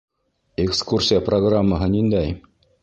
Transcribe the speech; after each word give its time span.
Экскурсия 0.63 1.21
программаһы 1.29 1.95
ниндәй? 1.99 2.37